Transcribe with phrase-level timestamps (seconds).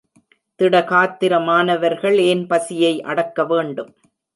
[0.59, 3.91] திடகாத்திரமானவர்கள் ஏன் பசியை அடக்க வேண்டும்.